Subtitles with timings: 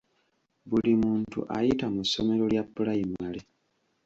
[0.69, 3.41] Buli muntu ayita mu ssomero lya pulayimale.